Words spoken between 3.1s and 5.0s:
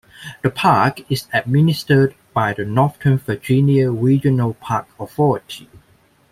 Virginia Regional Park